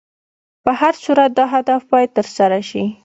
[0.63, 2.83] په هر صورت دا هدف باید تر سره شي.